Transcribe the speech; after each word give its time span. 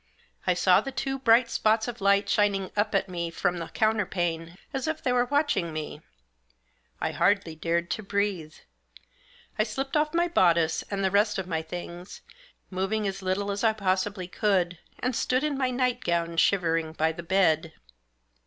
I 0.47 0.55
saw 0.55 0.81
the 0.81 0.91
two 0.91 1.19
bright 1.19 1.47
spots 1.47 1.87
of 1.87 2.01
light 2.01 2.27
shining 2.27 2.71
up 2.75 2.95
at 2.95 3.07
me 3.07 3.29
from 3.29 3.59
the 3.59 3.67
counterpane 3.67 4.57
as 4.73 4.87
if 4.87 4.99
they 5.03 5.11
were 5.11 5.25
watching 5.25 5.71
me. 5.71 6.01
I 6.99 7.11
hardly 7.11 7.53
dared 7.55 7.91
to 7.91 8.01
breathe. 8.01 8.55
I 9.59 9.63
slipped 9.63 9.95
off 9.95 10.15
my 10.15 10.27
bodice, 10.27 10.81
and 10.89 11.03
the 11.03 11.11
rest 11.11 11.37
of 11.37 11.45
my 11.45 11.61
things, 11.61 12.21
moving 12.71 13.05
as 13.07 13.21
little 13.21 13.51
as 13.51 13.63
I 13.63 13.73
possibly 13.73 14.27
could, 14.27 14.79
and 14.97 15.15
stood 15.15 15.43
in 15.43 15.55
my 15.55 15.69
night 15.69 16.03
gown 16.03 16.35
shivering 16.37 16.93
by 16.93 17.11
the 17.11 17.21
bed. 17.21 17.73